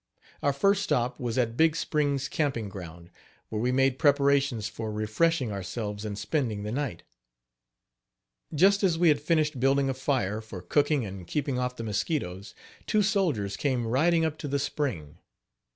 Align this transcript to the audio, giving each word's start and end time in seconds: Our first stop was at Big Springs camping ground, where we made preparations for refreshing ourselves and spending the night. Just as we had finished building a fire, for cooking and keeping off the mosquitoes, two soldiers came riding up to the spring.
Our 0.41 0.51
first 0.51 0.81
stop 0.81 1.19
was 1.19 1.37
at 1.37 1.55
Big 1.55 1.75
Springs 1.75 2.27
camping 2.27 2.69
ground, 2.69 3.11
where 3.49 3.61
we 3.61 3.71
made 3.71 3.99
preparations 3.99 4.67
for 4.67 4.91
refreshing 4.91 5.51
ourselves 5.51 6.05
and 6.05 6.17
spending 6.17 6.63
the 6.63 6.71
night. 6.71 7.03
Just 8.51 8.81
as 8.83 8.97
we 8.97 9.09
had 9.09 9.21
finished 9.21 9.59
building 9.59 9.91
a 9.91 9.93
fire, 9.93 10.41
for 10.41 10.59
cooking 10.63 11.05
and 11.05 11.27
keeping 11.27 11.59
off 11.59 11.75
the 11.75 11.83
mosquitoes, 11.83 12.55
two 12.87 13.03
soldiers 13.03 13.55
came 13.55 13.85
riding 13.85 14.25
up 14.25 14.39
to 14.39 14.47
the 14.47 14.57
spring. 14.57 15.19